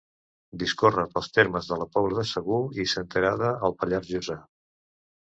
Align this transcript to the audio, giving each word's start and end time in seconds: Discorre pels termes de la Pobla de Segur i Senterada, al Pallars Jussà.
Discorre 0.61 1.01
pels 1.11 1.27
termes 1.35 1.69
de 1.71 1.77
la 1.81 1.87
Pobla 1.97 2.17
de 2.19 2.23
Segur 2.29 2.57
i 2.85 2.87
Senterada, 2.95 3.53
al 3.69 3.77
Pallars 3.83 4.11
Jussà. 4.15 4.39